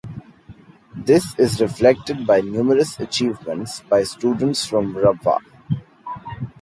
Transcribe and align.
This 0.95 1.37
is 1.37 1.61
reflected 1.61 2.25
by 2.25 2.41
numerous 2.41 2.99
achievements 2.99 3.81
by 3.81 4.01
students 4.01 4.65
from 4.65 4.95
Rabwah. 4.95 5.41